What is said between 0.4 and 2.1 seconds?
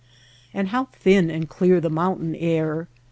And how thin and clear the